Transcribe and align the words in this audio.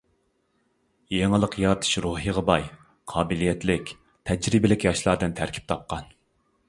يېڭىلىق 1.15 1.57
يارىتىش 1.63 1.99
روھىغا 2.07 2.43
باي، 2.47 2.65
قابىلىيەتلىك، 3.13 3.93
تەجرىبىلىك 4.31 4.87
ياشلاردىن 4.89 5.37
تەركىب 5.43 5.69
تاپقان. 5.75 6.11